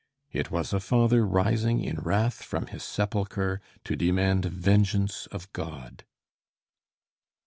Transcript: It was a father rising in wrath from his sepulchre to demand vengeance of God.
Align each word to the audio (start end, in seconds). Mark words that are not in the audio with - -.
It 0.31 0.49
was 0.49 0.73
a 0.73 0.79
father 0.79 1.23
rising 1.27 1.79
in 1.83 1.97
wrath 1.97 2.41
from 2.41 2.65
his 2.65 2.81
sepulchre 2.81 3.61
to 3.83 3.95
demand 3.95 4.45
vengeance 4.45 5.27
of 5.27 5.53
God. 5.53 6.05